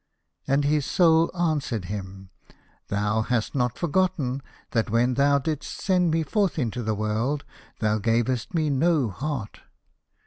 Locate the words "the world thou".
6.81-7.99